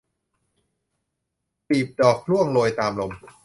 [1.67, 3.11] กลีบดอกร่วงโรยตามลม